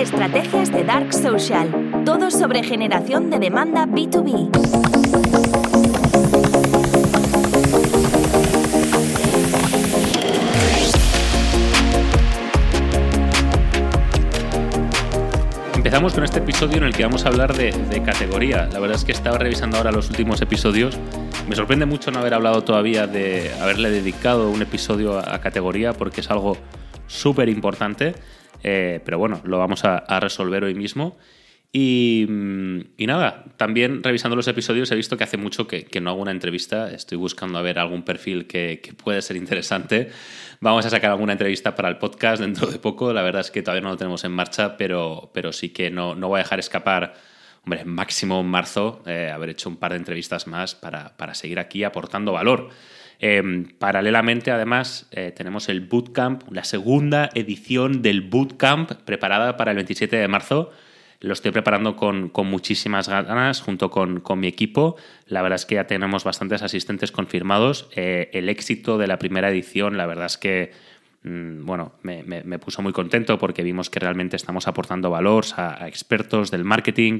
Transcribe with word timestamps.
Estrategias 0.00 0.72
de 0.72 0.82
Dark 0.82 1.12
Social. 1.12 2.02
Todo 2.06 2.30
sobre 2.30 2.62
generación 2.62 3.28
de 3.28 3.38
demanda 3.38 3.84
B2B. 3.84 4.48
Empezamos 15.76 16.14
con 16.14 16.24
este 16.24 16.38
episodio 16.38 16.78
en 16.78 16.84
el 16.84 16.94
que 16.94 17.02
vamos 17.02 17.26
a 17.26 17.28
hablar 17.28 17.54
de, 17.54 18.02
categoría. 18.02 18.70
La 18.72 18.78
verdad 18.78 18.96
es 18.96 19.04
que 19.04 19.12
estaba 19.12 19.36
revisando 19.36 19.76
ahora 19.76 19.92
los 19.92 20.08
últimos 20.08 20.40
episodios. 20.40 20.98
Me 21.46 21.54
sorprende 21.56 21.84
mucho 21.84 22.10
no 22.10 22.20
haber 22.20 22.32
hablado 22.32 22.64
todavía 22.64 23.06
de 23.06 23.50
haberle 23.60 23.90
dedicado 23.90 24.50
un 24.50 24.62
episodio 24.62 25.18
a, 25.18 25.38
categoría 25.42 25.92
porque 25.92 26.22
es 26.22 26.30
algo 26.30 26.56
súper 27.10 27.48
importante. 27.48 28.14
Eh, 28.62 29.00
pero 29.04 29.18
bueno, 29.18 29.40
lo 29.44 29.58
vamos 29.58 29.84
a, 29.84 30.20
resolver 30.20 30.64
hoy 30.64 30.74
mismo. 30.74 31.18
Y, 31.72 32.26
nada, 32.98 33.44
también 33.56 34.02
revisando 34.02 34.34
los 34.34 34.48
episodios 34.48 34.90
he 34.90 34.96
visto 34.96 35.16
que 35.16 35.22
hace 35.22 35.36
mucho 35.36 35.68
que, 35.68 36.00
no 36.00 36.10
hago 36.10 36.20
una 36.20 36.30
entrevista. 36.30 36.90
Estoy 36.90 37.18
buscando 37.18 37.58
a 37.58 37.62
ver 37.62 37.78
algún 37.78 38.02
perfil 38.02 38.46
que, 38.46 38.80
que, 38.82 38.92
puede 38.92 39.22
ser 39.22 39.36
interesante. 39.36 40.10
Vamos 40.60 40.84
a 40.86 40.90
sacar 40.90 41.10
alguna 41.10 41.32
entrevista 41.32 41.74
para 41.74 41.88
el 41.88 41.98
podcast 41.98 42.42
dentro 42.42 42.66
de 42.68 42.78
poco. 42.78 43.12
La 43.12 43.22
verdad 43.22 43.40
es 43.40 43.50
que 43.50 43.62
todavía 43.62 43.82
no 43.82 43.90
lo 43.90 43.96
tenemos 43.96 44.24
en 44.24 44.32
marcha, 44.32 44.76
pero, 44.76 45.30
pero 45.32 45.52
sí 45.52 45.70
que 45.70 45.90
no, 45.90 46.14
no 46.14 46.28
voy 46.28 46.40
a 46.40 46.42
dejar 46.42 46.58
escapar, 46.58 47.14
hombre, 47.64 47.84
máximo 47.84 48.40
en 48.40 48.46
marzo, 48.46 49.02
eh, 49.06 49.30
haber 49.32 49.50
hecho 49.50 49.68
un 49.68 49.76
par 49.76 49.92
de 49.92 49.98
entrevistas 49.98 50.46
más 50.46 50.74
para, 50.74 51.16
para 51.16 51.34
seguir 51.34 51.58
aquí 51.58 51.84
aportando 51.84 52.32
valor. 52.32 52.70
Em, 53.22 53.66
paralelamente, 53.78 54.50
además, 54.50 55.06
eh, 55.10 55.30
tenemos 55.36 55.68
el 55.68 55.82
Bootcamp, 55.82 56.50
la 56.50 56.64
segunda 56.64 57.28
edición 57.34 58.00
del 58.00 58.22
Bootcamp 58.22 58.92
preparada 58.92 59.58
para 59.58 59.72
el 59.72 59.76
27 59.76 60.16
de 60.16 60.26
marzo. 60.26 60.70
Lo 61.20 61.34
estoy 61.34 61.50
preparando 61.50 61.96
con, 61.96 62.32
muchísimas 62.46 63.10
ganas 63.10 63.60
junto 63.60 63.90
con, 63.90 64.22
mi 64.36 64.46
equipo. 64.46 64.96
La 65.26 65.42
verdad 65.42 65.56
es 65.56 65.66
que 65.66 65.74
ya 65.74 65.86
tenemos 65.86 66.24
bastantes 66.24 66.62
asistentes 66.62 67.12
confirmados. 67.12 67.90
Eh, 67.94 68.30
el 68.32 68.48
éxito 68.48 68.96
de 68.96 69.06
la 69.06 69.18
primera 69.18 69.50
edición, 69.50 69.98
la 69.98 70.06
verdad 70.06 70.24
es 70.24 70.38
que 70.38 70.72
bueno, 71.22 71.92
me, 72.02 72.58
puso 72.58 72.80
muy 72.80 72.92
contento 72.92 73.38
porque 73.38 73.62
vimos 73.62 73.90
que 73.90 74.00
realmente 74.00 74.36
estamos 74.36 74.66
aportando 74.66 75.10
valor 75.10 75.44
a, 75.56 75.86
expertos 75.86 76.50
del 76.50 76.64
marketing. 76.64 77.18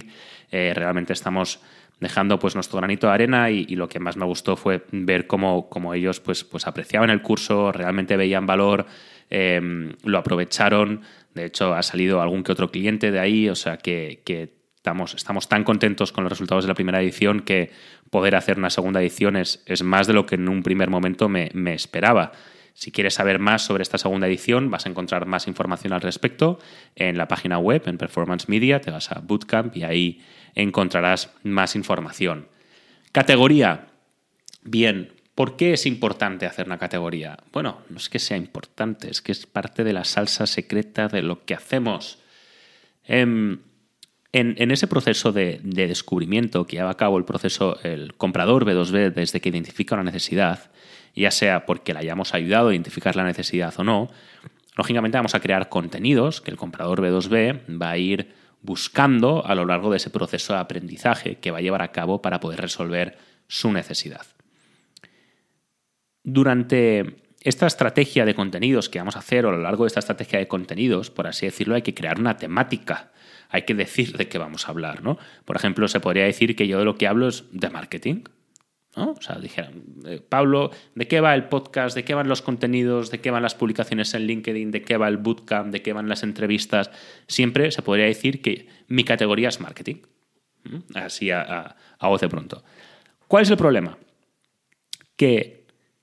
Eh, 0.51 0.73
realmente 0.75 1.13
estamos 1.13 1.61
dejando 2.01 2.39
pues 2.39 2.55
nuestro 2.55 2.79
granito 2.79 3.09
de 3.09 3.13
arena 3.13 3.51
y, 3.51 3.67
lo 3.77 3.89
que 3.89 4.01
más 4.01 4.17
me 4.17 4.25
gustó 4.25 4.57
fue 4.57 4.85
ver 4.91 5.27
cómo, 5.27 5.95
ellos 5.95 6.19
pues, 6.21 6.45
pues 6.45 6.67
apreciaban 6.67 7.11
el 7.11 7.21
curso, 7.21 7.73
realmente 7.73 8.17
veían 8.17 8.47
valor, 8.47 8.87
em, 9.29 9.93
lo 10.05 10.19
aprovecharon. 10.19 11.03
De 11.35 11.45
hecho, 11.45 11.75
ha 11.75 11.83
salido 11.83 12.23
algún 12.23 12.43
que 12.43 12.53
otro 12.53 12.71
cliente 12.71 13.11
de 13.11 13.21
ahí, 13.21 13.51
o 13.51 13.55
sea 13.55 13.77
que, 13.77 14.23
estamos, 14.77 15.15
estamos, 15.15 15.47
tan 15.47 15.63
contentos 15.63 16.11
con 16.11 16.25
los 16.25 16.33
resultados 16.33 16.65
de 16.65 16.69
la 16.69 16.75
primera 16.75 17.03
edición 17.03 17.41
que 17.41 17.71
poder 18.09 18.35
hacer 18.35 18.57
una 18.57 18.71
segunda 18.71 19.03
edición 19.03 19.37
es, 19.37 19.63
es 19.67 19.83
más 19.83 20.07
de 20.07 20.15
lo 20.15 20.25
que 20.25 20.37
en 20.37 20.49
un 20.49 20.63
primer 20.63 20.89
momento 20.89 21.29
me, 21.29 21.51
me 21.53 21.75
esperaba. 21.75 22.33
Si 22.81 22.93
quieres 22.93 23.13
saber 23.13 23.39
más 23.41 23.61
sobre 23.61 23.83
esta 23.83 23.99
segunda 23.99 24.27
edición, 24.27 24.71
vas 24.71 24.87
a 24.87 24.89
encontrar 24.89 25.27
más 25.27 25.47
información 25.47 25.93
al 25.93 26.01
respecto 26.01 26.59
en 26.97 27.19
la 27.19 27.29
página 27.29 27.59
web, 27.59 27.83
en 27.85 27.99
Performance 27.99 28.49
Media, 28.49 28.81
te 28.81 28.91
vas 28.91 29.13
a 29.13 29.21
Bootcamp 29.21 29.77
y 29.77 29.83
ahí 29.83 30.23
encontrarás 30.55 31.31
más 31.43 31.77
información. 31.77 32.49
Categoría. 33.13 33.89
Bien, 34.63 35.13
¿por 35.35 35.57
qué 35.57 35.75
es 35.75 35.85
importante 35.85 36.47
hacer 36.47 36.65
una 36.65 36.79
categoría? 36.79 37.37
Bueno, 37.53 37.83
no 37.91 37.99
es 37.99 38.09
que 38.09 38.19
sea 38.19 38.39
importante, 38.39 39.11
es 39.11 39.21
que 39.21 39.33
es 39.33 39.45
parte 39.45 39.85
de 39.85 39.93
la 39.93 40.05
salsa 40.05 40.47
secreta 40.47 41.09
de 41.09 41.21
lo 41.21 41.45
que 41.45 41.53
hacemos. 41.53 42.19
Em, 43.05 43.61
en, 44.33 44.71
ese 44.71 44.87
proceso 44.87 45.33
de, 45.33 45.61
de, 45.63 45.89
descubrimiento 45.89 46.67
que 46.67 46.77
lleva 46.77 46.91
a 46.91 46.97
cabo 46.97 47.19
el 47.19 47.25
proceso, 47.25 47.79
el 47.83 48.15
comprador 48.15 48.65
B2B 48.65 49.13
desde 49.13 49.41
que 49.41 49.49
identifica 49.49 49.97
una 49.97 50.05
necesidad, 50.05 50.71
ya 51.17 51.31
sea 51.31 51.67
porque 51.67 51.93
le 51.93 52.01
hayamos 52.01 52.35
ayudado 52.35 52.69
a 52.69 52.73
identificar 52.73 53.17
la 53.17 53.25
necesidad 53.25 53.75
o 53.79 53.85
no, 53.85 54.09
lógicamente 54.77 55.19
vamos 55.19 55.35
a 55.35 55.41
crear 55.41 55.69
contenidos 55.69 56.41
que 56.41 56.51
el 56.51 56.57
comprador 56.57 57.03
B2B 57.03 57.81
va 57.81 57.91
a 57.91 57.99
ir 57.99 58.33
buscando 58.63 59.45
a 59.45 59.55
lo 59.55 59.65
largo 59.65 59.91
de 59.91 59.97
ese 59.97 60.11
proceso 60.11 60.53
de 60.53 60.61
aprendizaje 60.61 61.37
que 61.37 61.51
va 61.51 61.59
a 61.59 61.63
llevar 61.63 61.83
a 61.83 61.93
cabo 61.93 62.23
para 62.23 62.41
poder 62.41 62.61
resolver 62.61 63.19
su 63.49 63.73
necesidad. 63.73 64.27
Durante 66.23 67.17
esta 67.43 67.67
estrategia 67.67 68.25
de 68.25 68.35
contenidos 68.35 68.89
que 68.89 68.99
vamos 68.99 69.17
a 69.17 69.21
hacer 69.21 69.47
a 69.47 69.51
lo 69.51 69.59
largo 69.59 69.85
de 69.85 69.89
esta 69.89 70.01
estrategia 70.01 70.39
de 70.39 70.49
contenidos, 70.49 71.11
por 71.11 71.27
así 71.27 71.47
decirlo, 71.47 71.75
hay 71.75 71.83
que 71.83 71.95
crear 71.95 72.21
una 72.21 72.37
temática. 72.37 73.13
Hay 73.49 73.63
que 73.63 73.75
decir 73.75 74.17
de 74.17 74.29
qué 74.29 74.39
vamos 74.39 74.69
a 74.69 74.71
hablar, 74.71 75.03
¿no? 75.03 75.19
Por 75.45 75.57
ejemplo, 75.57 75.89
se 75.89 76.01
podría 76.01 76.25
decir 76.25 76.55
que 76.55 76.69
yo 76.69 76.79
de 76.79 76.85
lo 76.85 76.97
que 76.97 77.09
hablo 77.09 77.29
es 77.29 77.45
de 77.51 77.71
marketing. 77.71 78.23
¿no? 78.97 79.13
O 79.13 79.23
sea, 79.23 79.39
dijeron, 79.39 79.85
eh, 80.05 80.21
Pablo, 80.21 80.71
¿de 80.95 81.09
qué 81.09 81.21
va 81.21 81.35
el 81.35 81.45
podcast? 81.49 81.95
¿De 81.95 82.05
qué 82.05 82.15
van 82.15 82.29
los 82.29 82.43
contenidos? 82.43 83.11
¿De 83.11 83.21
qué 83.21 83.31
van 83.31 83.43
las 83.43 83.55
publicaciones 83.55 84.15
en 84.15 84.27
LinkedIn? 84.27 84.71
¿De 84.71 84.83
qué 84.83 84.97
va 84.97 85.09
el 85.09 85.17
bootcamp? 85.17 85.73
¿De 85.73 85.83
qué 85.83 85.93
van 85.93 86.09
las 86.09 86.23
entrevistas? 86.23 86.91
Siempre 87.27 87.71
se 87.71 87.83
podría 87.83 88.07
decir 88.07 88.43
que 88.43 88.69
mi 88.89 89.05
categoría 89.05 89.49
es 89.49 89.61
marketing. 89.61 89.97
Así 90.95 91.31
a, 91.31 91.77
a, 91.99 92.09
voz 92.09 92.21
de 92.21 92.29
pronto. 92.29 92.63
¿Cuál 93.27 93.45
es 93.45 93.51
el 93.51 93.57
problema? 93.57 93.97
Que 95.17 95.60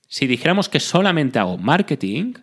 si 0.08 0.26
dijéramos 0.26 0.68
que 0.68 0.80
solamente 0.80 1.38
hago 1.38 1.58
marketing, 1.58 2.34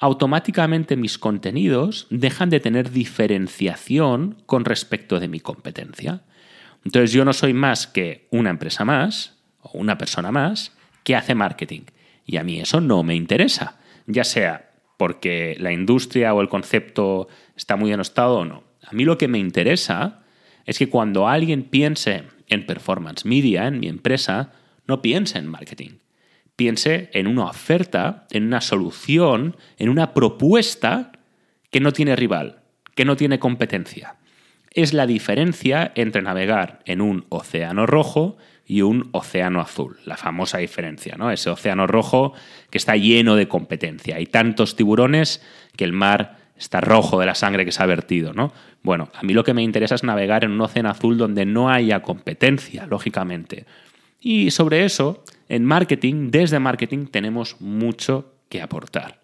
automáticamente 0.00 0.96
mis 0.96 1.18
contenidos 1.18 2.06
dejan 2.10 2.50
de 2.50 2.58
tener 2.58 2.90
diferenciación 2.90 4.42
con 4.46 4.64
respecto 4.64 5.20
de 5.20 5.28
mi 5.28 5.38
competencia. 5.38 6.22
Entonces 6.84 7.12
yo 7.12 7.24
no 7.24 7.32
soy 7.32 7.52
más 7.52 7.86
que 7.86 8.26
una 8.30 8.50
empresa 8.50 8.84
más, 8.84 9.38
o 9.60 9.78
una 9.78 9.98
persona 9.98 10.32
más 10.32 10.76
que 11.04 11.14
hace 11.14 11.34
marketing. 11.34 11.82
Y 12.24 12.38
a 12.38 12.44
mí 12.44 12.58
eso 12.58 12.80
no 12.80 13.02
me 13.02 13.14
interesa, 13.14 13.78
ya 14.06 14.24
sea 14.24 14.70
porque 14.96 15.56
la 15.58 15.72
industria 15.72 16.32
o 16.34 16.40
el 16.40 16.48
concepto 16.48 17.28
está 17.56 17.76
muy 17.76 17.90
denostado 17.90 18.38
o 18.38 18.44
no. 18.44 18.64
A 18.84 18.92
mí 18.92 19.04
lo 19.04 19.18
que 19.18 19.28
me 19.28 19.38
interesa 19.38 20.22
es 20.64 20.78
que 20.78 20.88
cuando 20.88 21.28
alguien 21.28 21.64
piense 21.64 22.24
en 22.48 22.66
performance 22.66 23.24
media, 23.24 23.66
en 23.66 23.80
mi 23.80 23.88
empresa, 23.88 24.52
no 24.86 25.02
piense 25.02 25.38
en 25.38 25.48
marketing. 25.48 25.98
Piense 26.56 27.10
en 27.12 27.26
una 27.26 27.44
oferta, 27.44 28.26
en 28.30 28.44
una 28.44 28.60
solución, 28.60 29.56
en 29.78 29.88
una 29.88 30.14
propuesta 30.14 31.12
que 31.70 31.80
no 31.80 31.92
tiene 31.92 32.14
rival, 32.16 32.60
que 32.94 33.04
no 33.04 33.16
tiene 33.16 33.38
competencia. 33.38 34.16
Es 34.70 34.92
la 34.92 35.06
diferencia 35.06 35.92
entre 35.94 36.22
navegar 36.22 36.80
en 36.84 37.00
un 37.00 37.26
océano 37.28 37.86
rojo 37.86 38.36
y 38.66 38.82
un 38.82 39.08
océano 39.12 39.60
azul, 39.60 39.98
la 40.04 40.16
famosa 40.16 40.58
diferencia, 40.58 41.16
¿no? 41.16 41.30
Ese 41.30 41.50
océano 41.50 41.86
rojo 41.86 42.32
que 42.70 42.78
está 42.78 42.96
lleno 42.96 43.36
de 43.36 43.48
competencia. 43.48 44.16
Hay 44.16 44.26
tantos 44.26 44.76
tiburones 44.76 45.42
que 45.76 45.84
el 45.84 45.92
mar 45.92 46.38
está 46.56 46.80
rojo 46.80 47.18
de 47.18 47.26
la 47.26 47.34
sangre 47.34 47.64
que 47.64 47.72
se 47.72 47.82
ha 47.82 47.86
vertido, 47.86 48.32
¿no? 48.32 48.52
Bueno, 48.82 49.10
a 49.14 49.22
mí 49.22 49.34
lo 49.34 49.44
que 49.44 49.54
me 49.54 49.62
interesa 49.62 49.94
es 49.94 50.04
navegar 50.04 50.44
en 50.44 50.52
un 50.52 50.60
océano 50.60 50.90
azul 50.90 51.18
donde 51.18 51.44
no 51.44 51.70
haya 51.70 52.00
competencia, 52.00 52.86
lógicamente. 52.86 53.66
Y 54.24 54.52
sobre 54.52 54.84
eso, 54.84 55.24
en 55.48 55.64
marketing, 55.64 56.30
desde 56.30 56.60
marketing, 56.60 57.06
tenemos 57.06 57.60
mucho 57.60 58.36
que 58.48 58.62
aportar. 58.62 59.20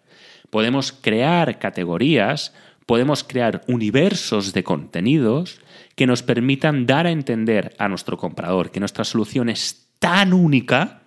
Podemos 0.49 0.91
crear 0.91 1.57
categorías, 1.57 2.53
podemos 2.85 3.23
crear 3.23 3.61
universos 3.67 4.51
de 4.51 4.63
contenidos 4.63 5.61
que 5.95 6.05
nos 6.05 6.21
permitan 6.21 6.85
dar 6.85 7.07
a 7.07 7.11
entender 7.11 7.75
a 7.79 7.87
nuestro 7.87 8.17
comprador 8.17 8.71
que 8.71 8.81
nuestra 8.81 9.05
solución 9.05 9.47
es 9.47 9.87
tan 9.99 10.33
única 10.33 11.03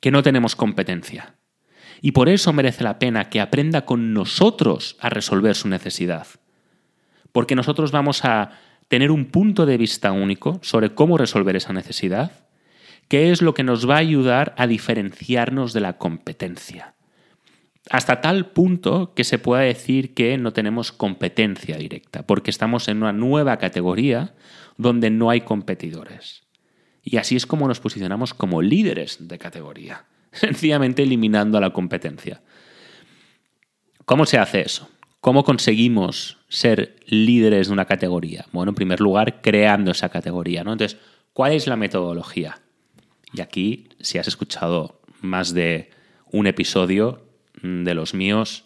que 0.00 0.10
no 0.10 0.22
tenemos 0.22 0.56
competencia. 0.56 1.34
Y 2.02 2.12
por 2.12 2.28
eso 2.28 2.52
merece 2.52 2.82
la 2.82 2.98
pena 2.98 3.30
que 3.30 3.40
aprenda 3.40 3.84
con 3.84 4.12
nosotros 4.14 4.96
a 5.00 5.10
resolver 5.10 5.54
su 5.54 5.68
necesidad. 5.68 6.26
Porque 7.30 7.54
nosotros 7.54 7.92
vamos 7.92 8.24
a 8.24 8.50
tener 8.88 9.10
un 9.10 9.26
punto 9.26 9.64
de 9.64 9.76
vista 9.76 10.12
único 10.12 10.58
sobre 10.62 10.94
cómo 10.94 11.18
resolver 11.18 11.56
esa 11.56 11.72
necesidad, 11.72 12.45
que 13.08 13.30
es 13.30 13.42
lo 13.42 13.54
que 13.54 13.62
nos 13.62 13.88
va 13.88 13.96
a 13.96 13.98
ayudar 13.98 14.54
a 14.56 14.66
diferenciarnos 14.66 15.72
de 15.72 15.80
la 15.80 15.98
competencia 15.98 16.96
hasta 17.90 18.20
tal 18.20 18.46
punto 18.46 19.14
que 19.14 19.24
se 19.24 19.38
pueda 19.38 19.62
decir 19.62 20.14
que 20.14 20.38
no 20.38 20.52
tenemos 20.52 20.92
competencia 20.92 21.76
directa, 21.76 22.26
porque 22.26 22.50
estamos 22.50 22.88
en 22.88 22.98
una 22.98 23.12
nueva 23.12 23.58
categoría 23.58 24.34
donde 24.76 25.10
no 25.10 25.30
hay 25.30 25.42
competidores. 25.42 26.42
Y 27.02 27.18
así 27.18 27.36
es 27.36 27.46
como 27.46 27.68
nos 27.68 27.80
posicionamos 27.80 28.34
como 28.34 28.62
líderes 28.62 29.28
de 29.28 29.38
categoría, 29.38 30.04
sencillamente 30.32 31.04
eliminando 31.04 31.58
a 31.58 31.60
la 31.60 31.70
competencia. 31.70 32.42
¿Cómo 34.04 34.26
se 34.26 34.38
hace 34.38 34.62
eso? 34.62 34.88
¿Cómo 35.20 35.44
conseguimos 35.44 36.38
ser 36.48 36.96
líderes 37.06 37.68
de 37.68 37.72
una 37.72 37.86
categoría? 37.86 38.46
Bueno, 38.52 38.70
en 38.70 38.76
primer 38.76 39.00
lugar, 39.00 39.40
creando 39.40 39.90
esa 39.90 40.08
categoría. 40.08 40.62
¿no? 40.62 40.72
Entonces, 40.72 40.98
¿cuál 41.32 41.52
es 41.52 41.66
la 41.66 41.76
metodología? 41.76 42.60
Y 43.32 43.40
aquí, 43.40 43.88
si 44.00 44.18
has 44.18 44.28
escuchado 44.28 45.00
más 45.20 45.52
de 45.52 45.90
un 46.30 46.46
episodio, 46.46 47.26
de 47.62 47.94
los 47.94 48.14
míos, 48.14 48.64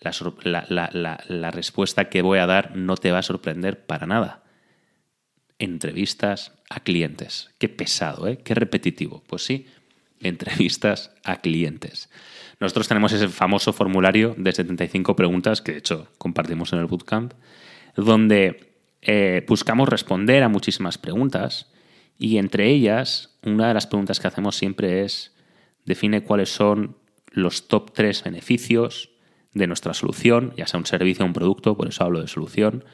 la, 0.00 1.50
respuesta 1.52 2.08
que 2.08 2.22
voy 2.22 2.38
a 2.38 2.46
dar 2.46 2.76
no 2.76 2.96
te 2.96 3.12
va 3.12 3.18
a 3.18 3.22
sorprender 3.22 3.84
para 3.86 4.06
nada. 4.06 4.42
Entrevistas 5.58 6.52
a 6.70 6.80
clientes. 6.80 7.50
Qué 7.58 7.68
pesado, 7.68 8.26
¿eh? 8.28 8.38
Qué 8.38 8.54
repetitivo. 8.54 9.22
Pues 9.26 9.44
sí, 9.44 9.66
entrevistas 10.20 11.12
a 11.24 11.40
clientes. 11.40 12.08
Nosotros 12.60 12.88
tenemos 12.88 13.12
ese 13.12 13.28
famoso 13.28 13.72
formulario 13.72 14.34
de 14.38 14.52
75 14.52 15.16
preguntas 15.16 15.60
que 15.60 15.72
de 15.72 15.78
hecho 15.78 16.08
compartimos 16.18 16.72
en 16.72 16.78
el 16.78 16.86
bootcamp, 16.86 17.32
donde 17.96 18.74
eh, 19.02 19.44
buscamos 19.48 19.88
responder 19.88 20.42
a 20.42 20.48
muchísimas 20.48 20.98
preguntas 20.98 21.70
y 22.20 22.36
entre 22.36 22.68
ellas 22.68 23.38
una 23.42 23.68
de 23.68 23.74
las 23.74 23.86
preguntas 23.86 24.20
que 24.20 24.28
hacemos 24.28 24.54
siempre 24.54 25.04
es 25.04 25.34
define 25.86 26.22
cuáles 26.22 26.50
son 26.50 26.96
los 27.30 27.66
top 27.66 27.92
3 27.94 28.24
beneficios 28.24 29.10
de 29.54 29.66
nuestra 29.66 29.94
solución, 29.94 30.52
ya 30.54 30.66
sea 30.66 30.78
un 30.78 30.86
servicio 30.86 31.24
o 31.24 31.26
un 31.26 31.32
producto, 31.32 31.76
por 31.76 31.88
eso 31.88 32.04
hablo 32.04 32.20
de 32.20 32.28
solución. 32.28 32.84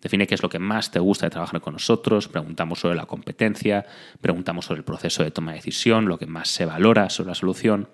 Define 0.00 0.28
qué 0.28 0.36
es 0.36 0.42
lo 0.42 0.48
que 0.48 0.60
más 0.60 0.92
te 0.92 1.00
gusta 1.00 1.26
de 1.26 1.30
trabajar 1.30 1.60
con 1.60 1.72
nosotros, 1.72 2.28
preguntamos 2.28 2.78
sobre 2.78 2.94
la 2.94 3.06
competencia, 3.06 3.84
preguntamos 4.20 4.66
sobre 4.66 4.78
el 4.78 4.84
proceso 4.84 5.24
de 5.24 5.32
toma 5.32 5.50
de 5.50 5.58
decisión, 5.58 6.06
lo 6.06 6.16
que 6.16 6.26
más 6.26 6.48
se 6.48 6.64
valora 6.64 7.10
sobre 7.10 7.30
la 7.30 7.34
solución. 7.34 7.88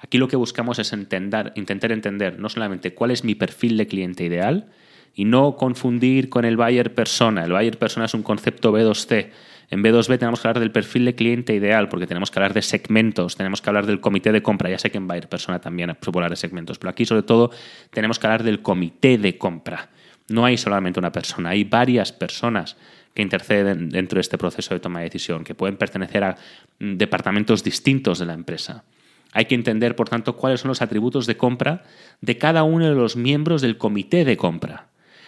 Aquí 0.00 0.18
lo 0.18 0.28
que 0.28 0.36
buscamos 0.36 0.78
es 0.78 0.92
entender, 0.92 1.52
intentar 1.56 1.92
entender 1.92 2.38
no 2.38 2.50
solamente 2.50 2.92
cuál 2.92 3.10
es 3.10 3.24
mi 3.24 3.34
perfil 3.34 3.78
de 3.78 3.86
cliente 3.86 4.24
ideal 4.24 4.68
y 5.14 5.24
no 5.24 5.56
confundir 5.56 6.28
con 6.28 6.44
el 6.44 6.58
buyer 6.58 6.94
persona. 6.94 7.44
El 7.44 7.52
buyer 7.52 7.78
persona 7.78 8.04
es 8.04 8.14
un 8.14 8.22
concepto 8.22 8.70
B2C 8.70 9.30
en 9.70 9.82
B2B 9.82 10.18
tenemos 10.18 10.40
que 10.40 10.48
hablar 10.48 10.60
del 10.60 10.72
perfil 10.72 11.04
de 11.04 11.14
cliente 11.14 11.54
ideal, 11.54 11.88
porque 11.88 12.06
tenemos 12.06 12.30
que 12.30 12.38
hablar 12.38 12.54
de 12.54 12.62
segmentos, 12.62 13.36
tenemos 13.36 13.60
que 13.60 13.68
hablar 13.68 13.86
del 13.86 14.00
comité 14.00 14.32
de 14.32 14.42
compra. 14.42 14.70
Ya 14.70 14.78
sé 14.78 14.90
que 14.90 14.96
en 14.96 15.06
Buyer 15.06 15.28
Persona 15.28 15.60
también 15.60 15.90
se 16.00 16.10
puede 16.10 16.24
hablar 16.24 16.30
de 16.30 16.36
segmentos, 16.36 16.78
pero 16.78 16.90
aquí 16.90 17.04
sobre 17.04 17.22
todo 17.22 17.50
tenemos 17.90 18.18
que 18.18 18.26
hablar 18.26 18.44
del 18.44 18.62
comité 18.62 19.18
de 19.18 19.36
compra. 19.36 19.90
No 20.28 20.44
hay 20.44 20.56
solamente 20.56 20.98
una 20.98 21.12
persona, 21.12 21.50
hay 21.50 21.64
varias 21.64 22.12
personas 22.12 22.76
que 23.12 23.22
interceden 23.22 23.90
dentro 23.90 24.16
de 24.16 24.22
este 24.22 24.38
proceso 24.38 24.72
de 24.72 24.80
toma 24.80 25.00
de 25.00 25.06
decisión, 25.06 25.44
que 25.44 25.54
pueden 25.54 25.76
pertenecer 25.76 26.24
a 26.24 26.36
mm, 26.78 26.96
departamentos 26.96 27.62
distintos 27.62 28.18
de 28.18 28.26
la 28.26 28.34
empresa. 28.34 28.84
Hay 29.32 29.44
que 29.44 29.54
entender, 29.54 29.96
por 29.96 30.08
tanto, 30.08 30.36
cuáles 30.36 30.60
son 30.60 30.68
los 30.68 30.80
atributos 30.80 31.26
de 31.26 31.36
compra 31.36 31.84
de 32.22 32.38
cada 32.38 32.62
uno 32.62 32.86
de 32.86 32.94
los 32.94 33.16
miembros 33.16 33.60
del 33.60 33.76
comité 33.76 34.24
de 34.24 34.38
compra. 34.38 34.86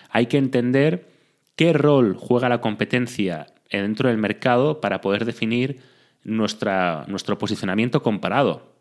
Hay 0.09 0.27
que 0.27 0.39
entender 0.39 1.09
qué 1.57 1.75
rol 1.75 2.17
juega 2.19 2.49
la 2.49 2.63
competencia 2.63 3.47
dentro 3.79 4.09
del 4.09 4.19
mercado 4.19 4.81
para 4.81 5.01
poder 5.01 5.25
definir 5.25 5.81
nuestra, 6.25 7.05
nuestro 7.09 7.39
posicionamiento 7.39 8.03
comparado. 8.03 8.75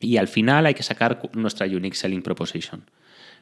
Y 0.00 0.16
al 0.16 0.28
final 0.28 0.66
hay 0.66 0.74
que 0.74 0.82
sacar 0.82 1.30
nuestra 1.34 1.66
Unique 1.66 1.96
Selling 1.96 2.22
Proposition. 2.22 2.90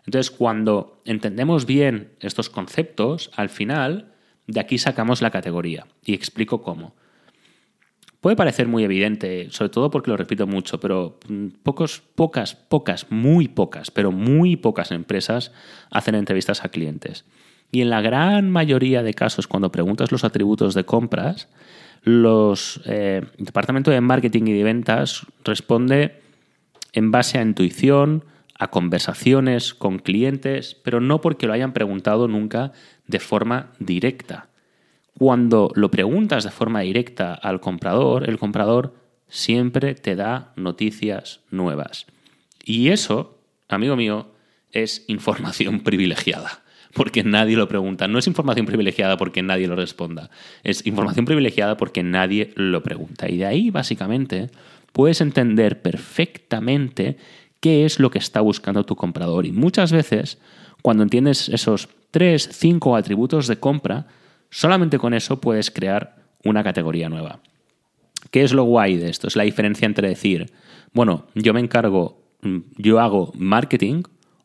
Entonces, 0.04 0.30
cuando 0.30 1.00
entendemos 1.04 1.66
bien 1.66 2.12
estos 2.20 2.50
conceptos, 2.50 3.30
al 3.36 3.48
final 3.48 4.12
de 4.46 4.60
aquí 4.60 4.78
sacamos 4.78 5.22
la 5.22 5.30
categoría. 5.30 5.86
Y 6.04 6.14
explico 6.14 6.62
cómo. 6.62 6.94
Puede 8.20 8.36
parecer 8.36 8.68
muy 8.68 8.84
evidente, 8.84 9.48
sobre 9.50 9.70
todo 9.70 9.90
porque 9.90 10.10
lo 10.10 10.16
repito 10.16 10.46
mucho, 10.46 10.78
pero 10.78 11.18
mm, 11.28 11.46
pocos, 11.62 12.02
pocas, 12.14 12.54
pocas, 12.54 13.06
muy 13.10 13.48
pocas, 13.48 13.90
pero 13.90 14.12
muy 14.12 14.56
pocas 14.56 14.90
empresas 14.90 15.52
hacen 15.90 16.14
entrevistas 16.14 16.62
a 16.62 16.68
clientes. 16.68 17.24
Y 17.72 17.82
en 17.82 17.90
la 17.90 18.00
gran 18.00 18.50
mayoría 18.50 19.02
de 19.02 19.14
casos, 19.14 19.46
cuando 19.46 19.70
preguntas 19.70 20.10
los 20.10 20.24
atributos 20.24 20.74
de 20.74 20.84
compras, 20.84 21.48
los 22.02 22.80
eh, 22.86 23.22
departamento 23.38 23.90
de 23.90 24.00
marketing 24.00 24.44
y 24.46 24.52
de 24.52 24.64
ventas 24.64 25.26
responde 25.44 26.20
en 26.92 27.10
base 27.10 27.38
a 27.38 27.42
intuición, 27.42 28.24
a 28.58 28.68
conversaciones 28.68 29.74
con 29.74 29.98
clientes, 29.98 30.76
pero 30.82 31.00
no 31.00 31.20
porque 31.20 31.46
lo 31.46 31.52
hayan 31.52 31.72
preguntado 31.72 32.26
nunca 32.26 32.72
de 33.06 33.20
forma 33.20 33.72
directa. 33.78 34.48
Cuando 35.16 35.70
lo 35.74 35.90
preguntas 35.90 36.44
de 36.44 36.50
forma 36.50 36.80
directa 36.80 37.34
al 37.34 37.60
comprador, 37.60 38.28
el 38.28 38.38
comprador 38.38 38.94
siempre 39.28 39.94
te 39.94 40.16
da 40.16 40.52
noticias 40.56 41.40
nuevas. 41.50 42.06
Y 42.64 42.88
eso, 42.88 43.38
amigo 43.68 43.96
mío, 43.96 44.32
es 44.72 45.04
información 45.08 45.80
privilegiada 45.84 46.59
porque 46.94 47.22
nadie 47.22 47.56
lo 47.56 47.68
pregunta. 47.68 48.08
No 48.08 48.18
es 48.18 48.26
información 48.26 48.66
privilegiada 48.66 49.16
porque 49.16 49.42
nadie 49.42 49.68
lo 49.68 49.76
responda. 49.76 50.30
Es 50.64 50.86
información 50.86 51.24
privilegiada 51.24 51.76
porque 51.76 52.02
nadie 52.02 52.52
lo 52.56 52.82
pregunta. 52.82 53.28
Y 53.28 53.38
de 53.38 53.46
ahí, 53.46 53.70
básicamente, 53.70 54.50
puedes 54.92 55.20
entender 55.20 55.82
perfectamente 55.82 57.16
qué 57.60 57.84
es 57.84 58.00
lo 58.00 58.10
que 58.10 58.18
está 58.18 58.40
buscando 58.40 58.84
tu 58.84 58.96
comprador. 58.96 59.46
Y 59.46 59.52
muchas 59.52 59.92
veces, 59.92 60.38
cuando 60.82 61.02
entiendes 61.02 61.48
esos 61.48 61.88
tres, 62.10 62.48
cinco 62.52 62.96
atributos 62.96 63.46
de 63.46 63.58
compra, 63.58 64.06
solamente 64.50 64.98
con 64.98 65.14
eso 65.14 65.40
puedes 65.40 65.70
crear 65.70 66.16
una 66.44 66.64
categoría 66.64 67.08
nueva. 67.08 67.40
¿Qué 68.30 68.42
es 68.42 68.52
lo 68.52 68.64
guay 68.64 68.96
de 68.96 69.10
esto? 69.10 69.28
Es 69.28 69.36
la 69.36 69.44
diferencia 69.44 69.86
entre 69.86 70.08
decir, 70.08 70.52
bueno, 70.92 71.26
yo 71.34 71.54
me 71.54 71.60
encargo, 71.60 72.22
mm, 72.42 72.58
yo 72.76 73.00
hago 73.00 73.32
marketing 73.36 74.02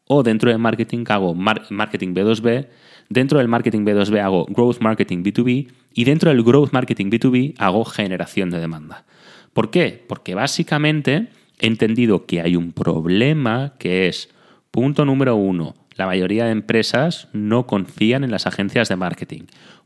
o 0.08 0.24
dentro 0.24 0.52
de 0.52 0.58
marketing 0.58 1.06
hago 1.10 1.34
marketing 1.34 2.14
B2B, 2.14 2.68
dentro 3.10 3.40
del 3.40 3.48
marketing 3.48 3.82
B2B 3.86 4.22
hago 4.22 4.46
growth 4.46 4.80
marketing 4.80 5.24
B2B 5.24 5.68
y 5.94 6.04
dentro 6.04 6.30
del 6.30 6.44
growth 6.44 6.72
marketing 6.72 7.10
B2B 7.10 7.56
hago 7.58 7.86
generación 7.86 8.50
de 8.50 8.60
demanda. 8.60 9.06
¿Por 9.54 9.72
qué? 9.72 10.04
Porque 10.08 10.36
básicamente 10.36 11.28
he 11.60 11.68
entendido 11.68 12.26
que 12.26 12.42
hay 12.42 12.56
un 12.56 12.72
problema 12.72 13.74
que 13.80 14.08
es, 14.08 14.30
punto 14.72 15.06
número 15.06 15.36
uno, 15.36 15.76
la 15.96 16.06
mayoría 16.06 16.46
de 16.46 16.52
empresas 16.52 17.30
no 17.32 17.66
confían 17.66 18.24
en 18.24 18.32
las 18.32 18.48
agencias 18.48 18.90
de 18.90 18.98
marketing. 18.98 19.44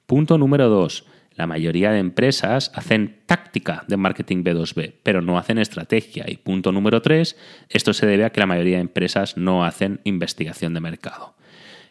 Punto 0.07 0.37
número 0.39 0.67
dos, 0.69 1.05
la 1.39 1.47
mayoría 1.47 1.91
de 1.91 1.99
empresas 1.99 2.69
hacen 2.75 3.21
táctica 3.25 3.85
de 3.87 3.95
marketing 3.95 4.43
B2B, 4.43 4.95
pero 5.03 5.21
no 5.21 5.37
hacen 5.37 5.57
estrategia. 5.57 6.25
Y 6.27 6.35
punto 6.35 6.73
número 6.73 7.01
tres, 7.01 7.37
esto 7.69 7.93
se 7.93 8.05
debe 8.05 8.25
a 8.25 8.31
que 8.31 8.41
la 8.41 8.45
mayoría 8.45 8.75
de 8.75 8.81
empresas 8.81 9.37
no 9.37 9.63
hacen 9.63 10.01
investigación 10.03 10.73
de 10.73 10.81
mercado. 10.81 11.35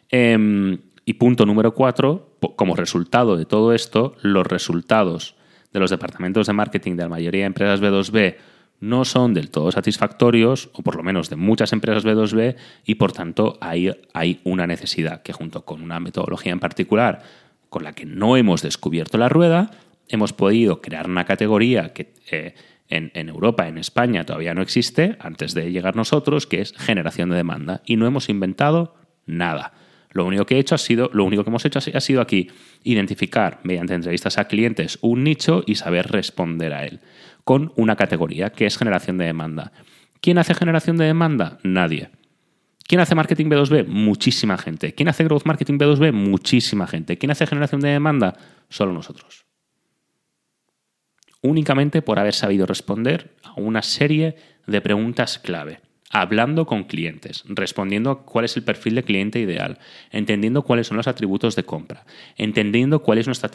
Em, 0.09 0.77
y 1.03 1.13
punto 1.13 1.47
número 1.47 1.73
cuatro, 1.73 2.37
como 2.55 2.75
resultado 2.75 3.37
de 3.37 3.45
todo 3.45 3.73
esto, 3.73 4.15
los 4.21 4.45
resultados 4.45 5.33
de 5.73 5.79
los 5.79 5.89
departamentos 5.89 6.45
de 6.45 6.53
marketing 6.53 6.95
de 6.95 7.03
la 7.03 7.09
mayoría 7.09 7.41
de 7.41 7.47
empresas 7.47 7.81
B2B 7.81 8.35
no 8.81 9.03
son 9.03 9.33
del 9.33 9.49
todo 9.49 9.71
satisfactorios, 9.71 10.69
o 10.73 10.83
por 10.83 10.95
lo 10.95 11.01
menos 11.01 11.31
de 11.31 11.37
muchas 11.37 11.73
empresas 11.73 12.05
B2B, 12.05 12.55
y 12.85 12.95
por 12.95 13.13
tanto 13.13 13.57
hay, 13.61 13.91
hay 14.13 14.41
una 14.43 14.67
necesidad 14.67 15.23
que 15.23 15.33
junto 15.33 15.65
con 15.65 15.81
una 15.81 15.99
metodología 15.99 16.51
en 16.51 16.59
particular 16.59 17.23
con 17.69 17.83
la 17.83 17.93
que 17.93 18.05
no 18.05 18.37
hemos 18.37 18.61
descubierto 18.61 19.17
la 19.17 19.29
rueda, 19.29 19.71
hemos 20.07 20.33
podido 20.33 20.81
crear 20.81 21.09
una 21.09 21.25
categoría 21.25 21.93
que 21.93 22.13
eh, 22.31 22.55
en, 22.87 23.11
en, 23.13 23.29
Europa, 23.29 23.67
en 23.67 23.77
España, 23.77 24.25
todavía 24.25 24.53
no 24.53 24.61
existe, 24.61 25.17
antes 25.19 25.53
de 25.53 25.71
llegar 25.71 25.95
nosotros, 25.95 26.47
que 26.47 26.61
es 26.61 26.73
generación 26.73 27.29
de 27.29 27.37
demanda. 27.37 27.81
Y 27.85 27.97
no 27.97 28.07
hemos 28.07 28.29
inventado 28.29 28.95
nada. 29.25 29.73
Lo 30.11 30.25
único 30.25 30.45
que 30.45 30.55
he 30.55 30.59
hecho 30.59 30.75
ha 30.75 30.79
sido, 30.79 31.09
lo 31.13 31.23
único 31.23 31.43
que 31.43 31.51
hemos 31.51 31.65
hecho 31.65 31.79
ha 31.79 32.01
sido 32.01 32.21
aquí 32.21 32.49
identificar 32.83 33.59
mediante 33.63 33.93
entrevistas 33.93 34.39
a 34.39 34.45
clientes 34.45 34.97
un 35.01 35.23
nicho 35.23 35.63
y 35.67 35.75
saber 35.75 36.07
responder 36.11 36.73
a 36.73 36.85
él 36.85 36.99
con 37.43 37.73
una 37.75 37.95
categoría 37.95 38.51
que 38.51 38.65
es 38.65 38.77
generación 38.77 39.17
de 39.17 39.25
demanda. 39.25 39.71
¿Quién 40.21 40.37
hace 40.37 40.53
generación 40.53 40.97
de 40.97 41.05
demanda? 41.05 41.59
Nadie. 41.63 42.09
¿Quién 42.89 43.01
hace 43.01 43.13
marketing 43.13 43.45
B2B? 43.51 43.85
Muchísima 43.85 44.57
gente. 44.57 44.95
¿Quién 44.95 45.09
hace 45.09 45.23
growth 45.23 45.45
marketing 45.45 45.77
B2B? 45.77 46.11
Muchísima 46.11 46.87
gente. 46.87 47.19
¿Quién 47.19 47.29
hace 47.29 47.45
generación 47.45 47.81
de 47.81 47.89
demanda? 47.89 48.35
Solo 48.67 48.93
nosotros. 48.93 49.45
Únicamente 51.43 52.01
por 52.01 52.17
haber 52.17 52.33
sabido 52.33 52.65
responder 52.65 53.35
a 53.43 53.53
una 53.61 53.83
serie 53.83 54.37
de 54.65 54.81
preguntas 54.81 55.37
clave 55.37 55.81
hablando 56.09 56.65
con 56.65 56.85
clientes, 56.85 57.43
respondiendo 57.45 58.25
cuál 58.25 58.45
es 58.45 58.57
el 58.57 58.63
perfil 58.63 58.95
de 58.95 59.03
cliente 59.03 59.39
ideal, 59.39 59.77
entendiendo 60.09 60.63
cuáles 60.63 60.87
son 60.87 60.97
los 60.97 61.07
atributos 61.07 61.55
de 61.55 61.65
compra, 61.65 62.07
entendiendo 62.35 63.03
cuál 63.03 63.19
es 63.19 63.27
nuestra, 63.27 63.51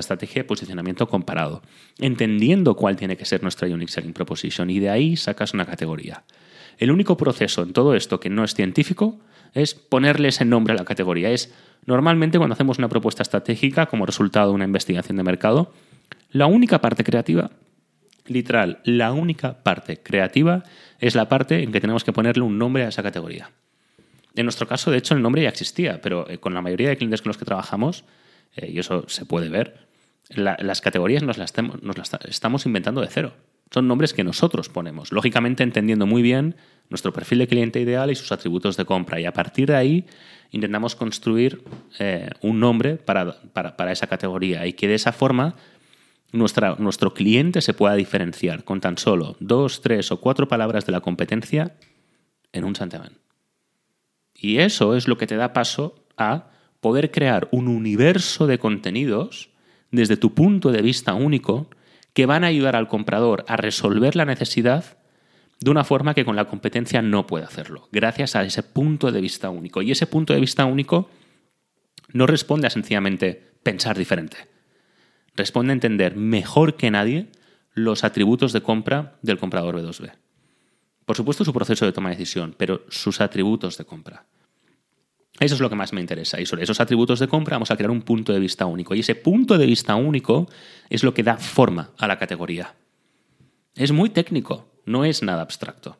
estrategia 0.00 0.42
de 0.42 0.48
posicionamiento 0.48 1.06
comparado, 1.06 1.60
entendiendo 1.98 2.74
cuál 2.76 2.96
tiene 2.96 3.18
que 3.18 3.26
ser 3.26 3.42
nuestra 3.42 3.68
Unique 3.68 3.92
Selling 3.92 4.14
Proposition 4.14 4.70
y 4.70 4.78
de 4.80 4.88
ahí 4.88 5.16
sacas 5.18 5.52
una 5.52 5.66
categoría. 5.66 6.24
El 6.78 6.90
único 6.90 7.16
proceso 7.16 7.62
en 7.62 7.72
todo 7.72 7.94
esto 7.94 8.20
que 8.20 8.30
no 8.30 8.44
es 8.44 8.54
científico 8.54 9.18
es 9.52 9.74
ponerle 9.74 10.28
ese 10.28 10.44
nombre 10.44 10.74
a 10.74 10.76
la 10.76 10.84
categoría. 10.84 11.30
Es 11.30 11.52
normalmente 11.84 12.38
cuando 12.38 12.54
hacemos 12.54 12.78
una 12.78 12.88
propuesta 12.88 13.22
estratégica 13.22 13.86
como 13.86 14.06
resultado 14.06 14.50
de 14.50 14.54
una 14.54 14.64
investigación 14.64 15.16
de 15.16 15.24
mercado, 15.24 15.72
la 16.30 16.46
única 16.46 16.80
parte 16.80 17.04
creativa, 17.04 17.50
literal, 18.26 18.80
la 18.84 19.12
única 19.12 19.62
parte 19.62 20.00
creativa 20.02 20.62
es 21.00 21.14
la 21.14 21.28
parte 21.28 21.62
en 21.62 21.72
que 21.72 21.80
tenemos 21.80 22.04
que 22.04 22.12
ponerle 22.12 22.44
un 22.44 22.58
nombre 22.58 22.84
a 22.84 22.88
esa 22.88 23.02
categoría. 23.02 23.50
En 24.36 24.44
nuestro 24.44 24.68
caso, 24.68 24.90
de 24.90 24.98
hecho, 24.98 25.14
el 25.14 25.22
nombre 25.22 25.42
ya 25.42 25.48
existía, 25.48 26.00
pero 26.00 26.28
eh, 26.30 26.38
con 26.38 26.54
la 26.54 26.62
mayoría 26.62 26.90
de 26.90 26.96
clientes 26.96 27.22
con 27.22 27.30
los 27.30 27.38
que 27.38 27.44
trabajamos, 27.44 28.04
eh, 28.54 28.70
y 28.70 28.78
eso 28.78 29.08
se 29.08 29.24
puede 29.24 29.48
ver, 29.48 29.88
las 30.30 30.82
categorías 30.82 31.22
nos 31.22 31.38
las, 31.38 31.54
nos 31.82 31.96
las 31.96 32.10
estamos 32.28 32.66
inventando 32.66 33.00
de 33.00 33.08
cero. 33.08 33.32
Son 33.70 33.86
nombres 33.86 34.14
que 34.14 34.24
nosotros 34.24 34.68
ponemos, 34.68 35.12
lógicamente 35.12 35.62
entendiendo 35.62 36.06
muy 36.06 36.22
bien 36.22 36.56
nuestro 36.88 37.12
perfil 37.12 37.38
de 37.38 37.48
cliente 37.48 37.80
ideal 37.80 38.10
y 38.10 38.14
sus 38.14 38.32
atributos 38.32 38.76
de 38.76 38.84
compra. 38.84 39.20
Y 39.20 39.26
a 39.26 39.32
partir 39.32 39.68
de 39.68 39.76
ahí 39.76 40.06
intentamos 40.50 40.96
construir 40.96 41.62
eh, 41.98 42.30
un 42.40 42.60
nombre 42.60 42.96
para, 42.96 43.40
para, 43.52 43.92
esa 43.92 44.06
categoría 44.06 44.66
y 44.66 44.72
que 44.72 44.88
de 44.88 44.94
esa 44.94 45.12
forma 45.12 45.54
nuestra, 46.32 46.76
nuestro 46.78 47.12
cliente 47.12 47.60
se 47.60 47.74
pueda 47.74 47.94
diferenciar 47.94 48.64
con 48.64 48.80
tan 48.80 48.96
solo 48.96 49.36
dos, 49.40 49.82
tres 49.82 50.10
o 50.12 50.20
cuatro 50.20 50.48
palabras 50.48 50.86
de 50.86 50.92
la 50.92 51.00
competencia 51.00 51.76
en 52.52 52.64
un 52.64 52.74
santiamén. 52.74 53.18
Y 54.34 54.58
eso 54.58 54.96
es 54.96 55.08
lo 55.08 55.18
que 55.18 55.26
te 55.26 55.36
da 55.36 55.52
paso 55.52 56.06
a 56.16 56.50
poder 56.80 57.10
crear 57.10 57.48
un 57.50 57.68
universo 57.68 58.46
de 58.46 58.58
contenidos 58.58 59.50
desde 59.90 60.16
tu 60.16 60.34
punto 60.34 60.70
de 60.70 60.82
vista 60.82 61.14
único 61.14 61.68
que 62.12 62.26
van 62.26 62.44
a 62.44 62.48
ayudar 62.48 62.76
al 62.76 62.88
comprador 62.88 63.44
a 63.48 63.56
resolver 63.56 64.16
la 64.16 64.24
necesidad 64.24 64.98
de 65.60 65.70
una 65.70 65.84
forma 65.84 66.14
que 66.14 66.24
con 66.24 66.36
la 66.36 66.46
competencia 66.46 67.02
no 67.02 67.26
puede 67.26 67.44
hacerlo, 67.44 67.88
gracias 67.90 68.36
a 68.36 68.44
ese 68.44 68.62
punto 68.62 69.10
de 69.10 69.20
vista 69.20 69.50
único. 69.50 69.82
Y 69.82 69.90
ese 69.90 70.06
punto 70.06 70.32
de 70.32 70.40
vista 70.40 70.64
único 70.64 71.10
no 72.12 72.26
responde 72.26 72.66
a 72.66 72.70
sencillamente 72.70 73.52
pensar 73.62 73.98
diferente, 73.98 74.36
responde 75.34 75.72
a 75.72 75.74
entender 75.74 76.16
mejor 76.16 76.76
que 76.76 76.90
nadie 76.90 77.28
los 77.74 78.04
atributos 78.04 78.52
de 78.52 78.62
compra 78.62 79.18
del 79.22 79.38
comprador 79.38 79.76
B2B. 79.76 80.12
Por 81.04 81.16
supuesto 81.16 81.44
su 81.44 81.52
proceso 81.52 81.86
de 81.86 81.92
toma 81.92 82.10
de 82.10 82.16
decisión, 82.16 82.54
pero 82.56 82.82
sus 82.88 83.20
atributos 83.20 83.78
de 83.78 83.84
compra. 83.84 84.26
Eso 85.40 85.54
es 85.54 85.60
lo 85.60 85.70
que 85.70 85.76
más 85.76 85.92
me 85.92 86.00
interesa. 86.00 86.40
Y 86.40 86.46
sobre 86.46 86.64
esos 86.64 86.80
atributos 86.80 87.20
de 87.20 87.28
compra 87.28 87.56
vamos 87.56 87.70
a 87.70 87.76
crear 87.76 87.90
un 87.90 88.02
punto 88.02 88.32
de 88.32 88.40
vista 88.40 88.66
único. 88.66 88.94
Y 88.94 89.00
ese 89.00 89.14
punto 89.14 89.56
de 89.56 89.66
vista 89.66 89.94
único 89.94 90.48
es 90.90 91.04
lo 91.04 91.14
que 91.14 91.22
da 91.22 91.36
forma 91.36 91.90
a 91.98 92.06
la 92.08 92.18
categoría. 92.18 92.74
Es 93.74 93.92
muy 93.92 94.10
técnico, 94.10 94.68
no 94.84 95.04
es 95.04 95.22
nada 95.22 95.42
abstracto. 95.42 95.96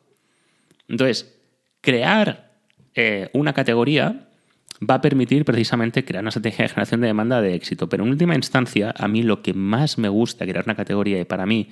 Entonces, 0.87 1.39
crear 1.81 2.51
eh, 2.95 3.29
una 3.33 3.53
categoría 3.53 4.27
va 4.87 4.95
a 4.95 5.01
permitir 5.01 5.45
precisamente 5.45 6.05
crear 6.05 6.23
una 6.23 6.29
estrategia 6.29 6.63
de 6.63 6.69
generación 6.69 7.01
de 7.01 7.07
demanda 7.07 7.41
de 7.41 7.55
éxito. 7.55 7.87
Pero 7.87 8.03
en 8.03 8.09
última 8.09 8.35
instancia, 8.35 8.93
a 8.97 9.07
mí 9.07 9.23
lo 9.23 9.41
que 9.41 9.53
más 9.53 9.97
me 9.97 10.09
gusta 10.09 10.45
crear 10.45 10.65
una 10.65 10.75
categoría 10.75 11.19
y 11.19 11.25
para 11.25 11.45
mí 11.45 11.69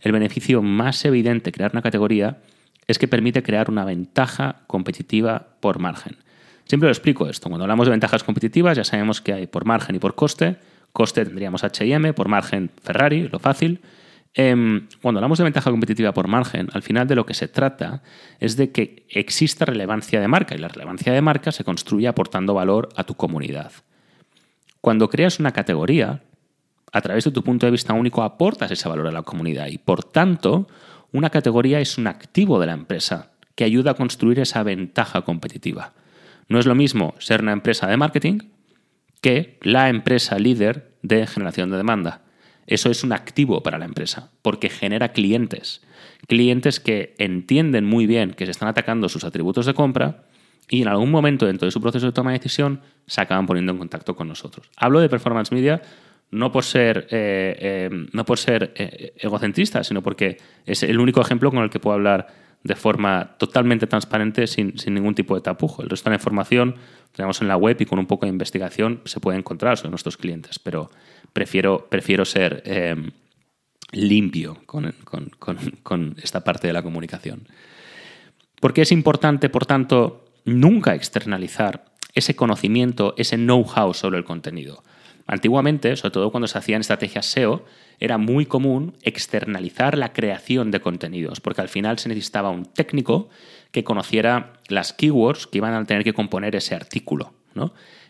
el 0.00 0.12
beneficio 0.12 0.62
más 0.62 1.04
evidente 1.04 1.46
de 1.46 1.52
crear 1.52 1.72
una 1.72 1.82
categoría 1.82 2.38
es 2.86 2.98
que 2.98 3.08
permite 3.08 3.42
crear 3.42 3.70
una 3.70 3.84
ventaja 3.84 4.62
competitiva 4.66 5.56
por 5.60 5.78
margen. 5.78 6.16
Siempre 6.66 6.88
lo 6.88 6.92
explico 6.92 7.28
esto. 7.28 7.48
Cuando 7.48 7.64
hablamos 7.64 7.86
de 7.86 7.92
ventajas 7.92 8.24
competitivas 8.24 8.76
ya 8.76 8.84
sabemos 8.84 9.20
que 9.20 9.32
hay 9.32 9.46
por 9.46 9.64
margen 9.64 9.96
y 9.96 9.98
por 9.98 10.14
coste. 10.14 10.56
Coste 10.92 11.24
tendríamos 11.24 11.62
HM, 11.62 12.14
por 12.14 12.28
margen 12.28 12.70
Ferrari, 12.82 13.28
lo 13.28 13.38
fácil. 13.38 13.80
Em, 14.36 14.88
cuando 15.00 15.20
hablamos 15.20 15.38
de 15.38 15.44
ventaja 15.44 15.70
competitiva 15.70 16.12
por 16.12 16.26
margen, 16.26 16.68
al 16.72 16.82
final 16.82 17.06
de 17.06 17.14
lo 17.14 17.24
que 17.24 17.34
se 17.34 17.46
trata 17.46 18.02
es 18.40 18.56
de 18.56 18.72
que 18.72 19.06
exista 19.08 19.64
relevancia 19.64 20.20
de 20.20 20.26
marca 20.26 20.54
y 20.54 20.58
la 20.58 20.68
relevancia 20.68 21.12
de 21.12 21.22
marca 21.22 21.52
se 21.52 21.62
construye 21.62 22.08
aportando 22.08 22.52
valor 22.54 22.88
a 22.96 23.04
tu 23.04 23.14
comunidad. 23.14 23.70
Cuando 24.80 25.08
creas 25.08 25.38
una 25.38 25.52
categoría, 25.52 26.22
a 26.92 27.00
través 27.00 27.24
de 27.24 27.30
tu 27.30 27.42
punto 27.42 27.66
de 27.66 27.72
vista 27.72 27.92
único 27.92 28.22
aportas 28.22 28.70
ese 28.70 28.88
valor 28.88 29.06
a 29.06 29.12
la 29.12 29.22
comunidad 29.22 29.66
y 29.68 29.78
por 29.78 30.04
tanto 30.04 30.68
una 31.12 31.30
categoría 31.30 31.80
es 31.80 31.96
un 31.96 32.06
activo 32.08 32.58
de 32.58 32.66
la 32.66 32.72
empresa 32.72 33.32
que 33.54 33.64
ayuda 33.64 33.92
a 33.92 33.94
construir 33.94 34.40
esa 34.40 34.62
ventaja 34.64 35.22
competitiva. 35.22 35.92
No 36.48 36.58
es 36.58 36.66
lo 36.66 36.74
mismo 36.74 37.14
ser 37.18 37.42
una 37.42 37.52
empresa 37.52 37.86
de 37.86 37.96
marketing 37.96 38.38
que 39.20 39.58
la 39.62 39.88
empresa 39.88 40.38
líder 40.38 40.92
de 41.02 41.26
generación 41.26 41.70
de 41.70 41.78
demanda. 41.78 42.22
Eso 42.66 42.90
es 42.90 43.04
un 43.04 43.12
activo 43.12 43.62
para 43.62 43.78
la 43.78 43.84
empresa, 43.84 44.30
porque 44.42 44.70
genera 44.70 45.12
clientes. 45.12 45.82
Clientes 46.28 46.80
que 46.80 47.14
entienden 47.18 47.84
muy 47.84 48.06
bien 48.06 48.32
que 48.32 48.46
se 48.46 48.50
están 48.50 48.68
atacando 48.68 49.08
sus 49.08 49.24
atributos 49.24 49.66
de 49.66 49.74
compra 49.74 50.24
y 50.68 50.82
en 50.82 50.88
algún 50.88 51.10
momento 51.10 51.46
dentro 51.46 51.66
de 51.66 51.72
su 51.72 51.80
proceso 51.80 52.06
de 52.06 52.12
toma 52.12 52.32
de 52.32 52.38
decisión 52.38 52.80
se 53.06 53.20
acaban 53.20 53.46
poniendo 53.46 53.72
en 53.72 53.78
contacto 53.78 54.16
con 54.16 54.28
nosotros. 54.28 54.70
Hablo 54.76 55.00
de 55.00 55.08
performance 55.08 55.52
media 55.52 55.82
no 56.30 56.50
por 56.50 56.64
ser, 56.64 57.06
eh, 57.10 57.56
eh, 57.60 58.06
no 58.12 58.24
por 58.24 58.38
ser 58.38 58.72
eh, 58.76 59.12
egocentrista, 59.18 59.84
sino 59.84 60.02
porque 60.02 60.38
es 60.66 60.82
el 60.82 60.98
único 60.98 61.20
ejemplo 61.20 61.50
con 61.50 61.62
el 61.62 61.70
que 61.70 61.78
puedo 61.78 61.94
hablar 61.94 62.26
de 62.64 62.74
forma 62.74 63.36
totalmente 63.38 63.86
transparente 63.86 64.46
sin, 64.46 64.74
ningún 64.86 65.14
tipo 65.14 65.34
de 65.34 65.42
tapujo. 65.42 65.82
El 65.82 65.90
resto 65.90 66.08
de 66.08 66.16
la 66.16 66.20
información 66.20 66.76
tenemos 67.12 67.40
en 67.42 67.48
la 67.48 67.56
web 67.56 67.76
y 67.78 67.84
con 67.84 67.98
un 67.98 68.06
poco 68.06 68.24
de 68.24 68.30
investigación 68.32 69.02
se 69.04 69.20
puede 69.20 69.38
encontrar 69.38 69.76
sobre 69.76 69.90
nuestros 69.90 70.16
clientes, 70.16 70.58
pero 70.58 70.90
prefiero, 71.32 71.86
prefiero 71.90 72.24
ser 72.24 72.62
em, 72.64 73.10
limpio 73.92 74.58
con, 74.64 74.94
con 75.82 76.16
esta 76.22 76.42
parte 76.42 76.66
de 76.66 76.72
la 76.72 76.82
comunicación. 76.82 77.46
Porque 78.60 78.80
es 78.80 78.92
importante, 78.92 79.50
por 79.50 79.66
tanto, 79.66 80.24
nunca 80.46 80.94
externalizar 80.94 81.84
ese 82.14 82.34
conocimiento, 82.34 83.14
ese 83.18 83.36
know-how 83.36 83.92
sobre 83.92 84.16
el 84.16 84.24
contenido. 84.24 84.82
Antiguamente, 85.26 85.96
sobre 85.96 86.12
todo 86.12 86.30
cuando 86.30 86.48
se 86.48 86.58
hacían 86.58 86.82
estrategias 86.82 87.26
SEO, 87.26 87.64
era 87.98 88.18
muy 88.18 88.44
común 88.44 88.96
externalizar 89.02 89.96
la 89.96 90.12
creación 90.12 90.70
de 90.70 90.80
contenidos, 90.80 91.40
porque 91.40 91.62
al 91.62 91.68
final 91.68 91.98
se 91.98 92.08
necesitaba 92.08 92.50
un 92.50 92.66
técnico 92.66 93.28
que 93.70 93.84
conociera 93.84 94.60
las 94.68 94.92
keywords 94.92 95.46
que 95.46 95.58
iban 95.58 95.74
a 95.74 95.84
tener 95.84 96.04
que 96.04 96.12
componer 96.12 96.54
ese 96.56 96.74
artículo. 96.74 97.32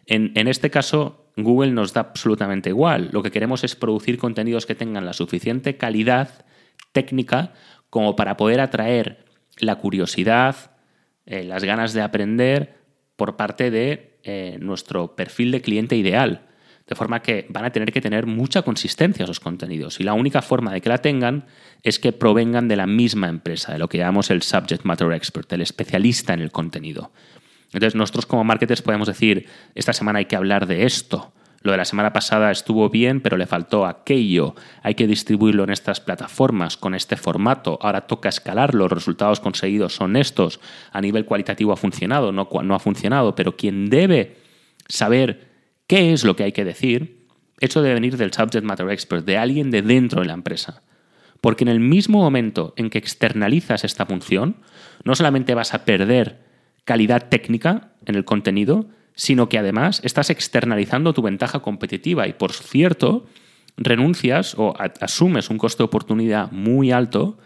En, 0.07 0.49
este 0.49 0.71
caso, 0.71 1.31
Google 1.37 1.73
nos 1.73 1.93
da 1.93 2.03
absolutamente 2.03 2.71
igual. 2.71 3.11
Lo 3.13 3.23
que 3.23 3.31
queremos 3.31 3.65
es 3.65 3.77
producir 3.77 4.19
contenidos 4.19 4.67
que 4.67 4.75
tengan 4.75 5.07
la 5.07 5.13
suficiente 5.13 5.77
calidad 5.77 6.45
técnica 6.93 7.53
como 7.91 8.17
para 8.17 8.37
poder 8.37 8.61
atraer 8.61 9.25
la 9.59 9.77
curiosidad, 9.77 10.73
eh, 11.27 11.45
las 11.45 11.65
ganas 11.65 11.93
de 11.93 12.03
aprender 12.03 12.75
por 13.17 13.37
parte 13.37 13.71
de 13.71 14.19
eh, 14.25 14.59
nuestro 14.61 15.15
perfil 15.15 15.53
de 15.53 15.61
cliente 15.61 15.97
ideal. 15.97 16.49
De 16.87 16.95
forma 16.95 17.23
que 17.23 17.47
van 17.49 17.65
a 17.65 17.71
tener 17.71 17.93
que 17.93 18.03
tener 18.03 18.27
mucha 18.27 18.63
consistencia 18.63 19.25
esos 19.25 19.41
contenidos. 19.41 20.01
Y 20.01 20.05
la 20.05 20.13
única 20.13 20.43
forma 20.43 20.73
de 20.73 20.81
que 20.83 20.91
la 20.91 20.99
tengan 20.99 21.47
es 21.83 21.99
que 21.99 22.13
provengan 22.13 22.69
de 22.69 22.77
la 22.77 22.87
misma 22.87 23.29
empresa, 23.29 23.73
de 23.73 23.79
lo 23.79 23.89
que 23.89 23.99
llamamos 23.99 24.31
el 24.31 24.43
subject 24.43 24.85
matter 24.85 25.13
expert, 25.13 25.51
el 25.53 25.63
especialista 25.63 26.35
en 26.35 26.41
el 26.41 26.51
contenido. 26.53 27.11
Entonces 27.73 27.95
nosotros 27.95 28.27
como 28.27 28.45
marketers 28.45 28.83
podemos 28.83 29.09
decir, 29.09 29.47
esta 29.75 29.93
semana 29.93 30.19
hay 30.19 30.27
que 30.27 30.37
hablar 30.37 30.67
de 30.67 30.85
esto. 30.85 31.33
Lo 31.65 31.73
de 31.73 31.79
la 31.79 31.87
semana 31.87 32.13
pasada 32.13 32.51
estuvo 32.51 32.91
bien, 32.91 33.23
pero 33.23 33.39
le 33.39 33.47
faltó 33.47 33.87
aquello. 33.87 34.55
Hay 34.83 34.95
que 34.95 35.07
distribuirlo 35.07 35.65
en 35.65 35.71
estas 35.71 35.99
plataformas 35.99 36.77
con 36.77 36.95
este 36.95 37.17
formato. 37.17 37.79
Ahora 37.81 38.03
toca 38.03 38.29
escalarlo. 38.29 38.85
Los 38.85 38.93
resultados 38.93 39.41
conseguidos 39.41 39.95
son 39.95 40.17
estos. 40.17 40.61
A 40.93 41.01
nivel 41.01 41.25
cualitativo 41.25 41.73
ha 41.73 41.77
funcionado, 41.79 42.33
no, 42.33 42.51
no 42.63 42.75
ha 42.75 42.79
funcionado, 42.79 43.35
pero 43.35 43.57
quien 43.57 43.89
debe 43.89 44.37
saber 44.89 45.54
qué 45.95 46.13
es 46.13 46.25
lo 46.25 46.35
que 46.35 46.43
hay 46.43 46.51
que 46.51 46.65
decir, 46.65 47.25
eso 47.61 47.81
debe 47.81 47.95
venir 47.95 48.17
del 48.17 48.33
subject 48.33 48.65
matter 48.65 48.91
expert, 48.91 49.25
de 49.25 49.39
alguien 49.39 49.71
de 49.71 49.81
dentro 49.81 50.23
de 50.23 50.27
la 50.27 50.33
empresa. 50.33 50.83
Porque 51.41 51.63
en 51.63 51.69
el 51.69 51.79
mismo 51.79 52.19
momento 52.19 52.75
en 52.77 52.91
que 52.91 52.99
externalizas 52.99 53.85
esta 53.85 54.05
función, 54.05 54.57
no 55.05 55.15
solamente 55.15 55.55
vas 55.55 55.73
a 55.73 55.85
perder 55.85 56.41
calidad 56.85 57.29
técnica 57.29 57.93
en 58.07 58.17
el 58.17 58.25
contenido, 58.25 58.89
sino 59.15 59.49
que 59.49 59.57
además 59.57 60.01
estás 60.03 60.31
externalizando 60.31 61.15
tu 61.15 61.23
ventaja 61.23 61.61
competitiva 61.61 62.27
y, 62.27 62.33
por 62.33 62.53
cierto, 62.53 63.27
renuncias 63.77 64.57
o 64.59 64.75
asumes 65.01 65.49
un 65.49 65.59
coste 65.59 65.85
de 65.85 65.87
oportunidad 65.87 66.51
muy 66.51 66.91
alto 66.91 67.39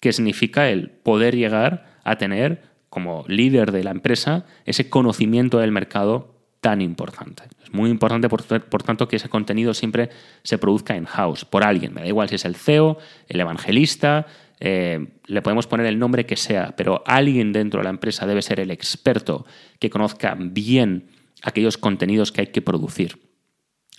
que 0.00 0.14
significa 0.14 0.70
el 0.70 0.88
poder 0.88 1.36
llegar 1.36 1.98
a 2.04 2.16
tener 2.16 2.62
como 2.88 3.26
líder 3.28 3.72
de 3.72 3.84
la 3.84 3.90
empresa 3.90 4.46
ese 4.64 4.88
conocimiento 4.88 5.58
del 5.58 5.70
mercado 5.70 6.39
tan 6.60 6.82
importante. 6.82 7.44
Es 7.62 7.72
muy 7.72 7.90
importante, 7.90 8.28
por, 8.28 8.42
tanto, 8.82 9.08
que 9.08 9.16
ese 9.16 9.28
contenido 9.28 9.74
siempre 9.74 10.10
se 10.42 10.58
produzca 10.58 10.96
in-house, 10.96 11.44
por 11.44 11.64
alguien. 11.64 11.94
Me 11.94 12.02
da 12.02 12.06
igual 12.06 12.28
si 12.28 12.34
es 12.34 12.44
el 12.44 12.54
CEO, 12.54 12.98
el 13.28 13.40
evangelista, 13.40 14.26
eh, 14.60 15.06
le 15.24 15.42
podemos 15.42 15.66
poner 15.66 15.86
el 15.86 15.98
nombre 15.98 16.26
que 16.26 16.36
sea, 16.36 16.74
pero 16.76 17.02
alguien 17.06 17.52
dentro 17.52 17.80
de 17.80 17.84
la 17.84 17.90
empresa 17.90 18.26
debe 18.26 18.42
ser 18.42 18.60
el 18.60 18.70
experto 18.70 19.46
que 19.78 19.88
conozca 19.88 20.36
bien 20.38 21.08
aquellos 21.42 21.78
contenidos 21.78 22.30
que 22.30 22.42
hay 22.42 22.46
que 22.48 22.60
producir. 22.60 23.18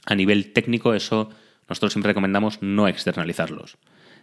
A 0.06 0.13
nivel 0.13 0.53
técnico, 0.53 0.94
eso 0.94 1.30
nosotros 1.68 1.94
siempre 1.94 2.10
recomendamos 2.10 2.62
no 2.62 2.88
externalizarlos. 2.88 3.77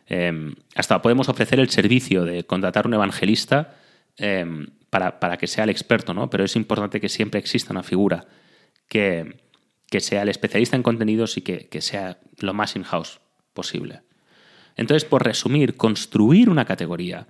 Eh, 0.06 0.54
hasta 0.74 1.02
podemos 1.02 1.28
ofrecer 1.28 1.58
el 1.58 1.70
servicio 1.70 2.24
de 2.24 2.44
contratar 2.44 2.86
un 2.86 2.94
evangelista 2.94 3.74
eh, 4.18 4.66
para, 4.90 5.36
que 5.36 5.46
sea 5.46 5.64
el 5.64 5.70
experto, 5.70 6.14
¿no? 6.14 6.30
Pero 6.30 6.44
es 6.44 6.56
importante 6.56 7.00
que 7.00 7.08
siempre 7.08 7.40
exista 7.40 7.72
una 7.72 7.82
figura 7.82 8.26
que, 8.88 9.40
sea 9.98 10.22
el 10.22 10.28
especialista 10.28 10.76
en 10.76 10.82
contenidos 10.82 11.36
y 11.36 11.42
que, 11.42 11.68
que 11.68 11.80
sea 11.80 12.18
lo 12.38 12.54
más 12.54 12.76
in-house 12.76 13.20
posible. 13.54 14.02
Entonces, 14.76 15.04
por 15.08 15.24
resumir, 15.24 15.76
construir 15.76 16.48
una 16.48 16.64
categoría 16.64 17.26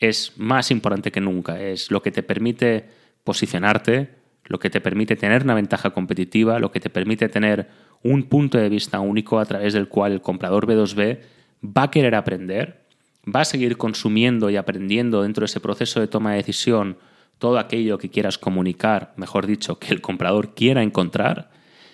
es 0.00 0.32
más 0.38 0.70
importante 0.70 1.12
que 1.12 1.20
nunca. 1.20 1.60
Es 1.60 1.90
lo 1.90 2.02
que 2.02 2.10
te 2.10 2.22
permite 2.22 2.88
posicionarte, 3.22 4.08
lo 4.44 4.58
que 4.58 4.70
te 4.70 4.80
permite 4.80 5.14
tener 5.14 5.44
una 5.44 5.54
ventaja 5.54 5.90
competitiva, 5.90 6.58
lo 6.58 6.72
que 6.72 6.80
te 6.80 6.90
permite 6.90 7.28
tener 7.28 7.68
un 8.02 8.24
punto 8.24 8.58
de 8.58 8.68
vista 8.68 8.98
único 9.00 9.38
a 9.38 9.44
través 9.44 9.74
del 9.74 9.88
cual 9.88 10.12
el 10.12 10.22
comprador 10.22 10.66
B2B 10.66 11.20
va 11.64 11.84
a 11.84 11.90
querer 11.90 12.14
aprender 12.14 12.79
va 13.26 13.40
a 13.40 13.44
seguir 13.44 13.76
consumiendo 13.76 14.50
y 14.50 14.56
aprendiendo 14.56 15.22
dentro 15.22 15.42
de 15.42 15.46
ese 15.46 15.60
proceso 15.60 16.00
de 16.00 16.08
toma 16.08 16.32
de 16.32 16.38
decisión 16.38 16.98
todo 17.38 17.58
aquello 17.58 17.98
que 17.98 18.10
quieras 18.10 18.38
comunicar, 18.38 19.14
mejor 19.16 19.46
dicho, 19.46 19.78
que 19.78 19.92
el 19.92 20.00
comprador 20.00 20.54
quiera 20.54 20.82
encontrar, 20.82 21.50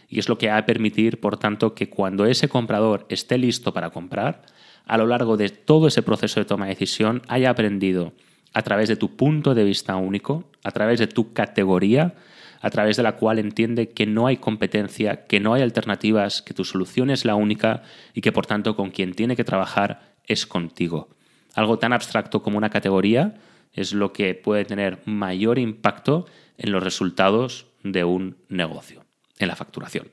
y 0.08 0.18
es 0.18 0.28
lo 0.28 0.38
que 0.38 0.48
va 0.48 0.58
a 0.58 0.66
permitir, 0.66 1.20
por 1.20 1.36
tanto, 1.36 1.74
que 1.74 1.88
cuando 1.88 2.26
ese 2.26 2.48
comprador 2.48 3.06
esté 3.08 3.38
listo 3.38 3.72
para 3.72 3.90
comprar, 3.90 4.42
a 4.86 4.96
lo 4.98 5.06
largo 5.06 5.36
de 5.36 5.48
todo 5.48 5.88
ese 5.88 6.02
proceso 6.02 6.40
de 6.40 6.46
toma 6.46 6.66
de 6.66 6.72
decisión 6.72 7.22
haya 7.28 7.50
aprendido 7.50 8.12
a 8.54 8.62
través 8.62 8.88
de 8.88 8.96
tu 8.96 9.16
punto 9.16 9.54
de 9.54 9.64
vista 9.64 9.96
único, 9.96 10.44
a 10.62 10.70
través 10.70 10.98
de 10.98 11.06
tu 11.06 11.32
categoría, 11.32 12.14
a 12.60 12.70
través 12.70 12.96
de 12.96 13.02
la 13.02 13.16
cual 13.16 13.38
entiende 13.38 13.90
que 13.90 14.06
no 14.06 14.26
hay 14.26 14.38
competencia, 14.38 15.26
que 15.26 15.40
no 15.40 15.54
hay 15.54 15.62
alternativas, 15.62 16.40
que 16.40 16.54
tu 16.54 16.64
solución 16.64 17.10
es 17.10 17.24
la 17.24 17.34
única 17.34 17.82
y 18.14 18.20
que 18.20 18.32
por 18.32 18.46
tanto 18.46 18.74
con 18.74 18.90
quien 18.90 19.14
tiene 19.14 19.36
que 19.36 19.44
trabajar 19.44 20.14
es 20.24 20.46
contigo. 20.46 21.15
Algo 21.56 21.78
tan 21.78 21.92
abstracto 21.92 22.42
como 22.42 22.58
una 22.58 22.70
categoría 22.70 23.34
es 23.72 23.92
lo 23.92 24.12
que 24.12 24.34
puede 24.34 24.64
tener 24.64 25.00
mayor 25.06 25.58
impacto 25.58 26.26
en 26.58 26.70
los 26.70 26.82
resultados 26.82 27.66
de 27.82 28.04
un 28.04 28.36
negocio, 28.48 29.04
en 29.38 29.48
la 29.48 29.56
facturación. 29.56 30.08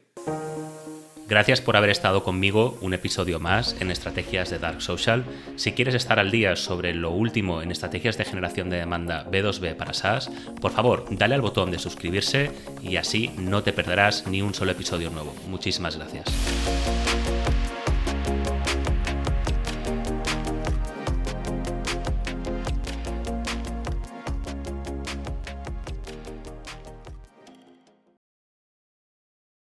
Gracias 1.28 1.62
por 1.62 1.76
haber 1.78 1.90
estado 1.90 2.24
conmigo 2.24 2.78
un 2.82 2.94
episodio 2.94 3.40
más 3.40 3.76
en 3.80 3.92
Estrategias 3.92 4.50
de 4.50 4.60
Dark 4.60 4.82
Social. 4.82 5.26
Si 5.56 5.72
quieres 5.72 5.96
estar 5.96 6.20
al 6.20 6.32
día 6.32 6.56
sobre 6.56 6.94
lo 6.94 7.12
último 7.12 7.62
en 7.62 7.72
estrategias 7.72 8.18
de 8.18 8.26
generación 8.26 8.70
de 8.70 8.78
demanda 8.78 9.26
B2B 9.30 9.76
para 9.76 9.94
SaaS, 9.94 10.30
por 10.62 10.72
favor, 10.72 11.06
dale 11.12 11.36
al 11.36 11.42
botón 11.42 11.72
de 11.72 11.80
suscribirse 11.80 12.52
y 12.82 12.98
así 12.98 13.32
no 13.38 13.64
te 13.64 13.74
perderás 13.74 14.28
ni 14.28 14.42
un 14.42 14.54
solo 14.54 14.72
episodio 14.72 15.10
nuevo. 15.10 15.34
Muchísimas 15.48 15.98
gracias. 15.98 16.26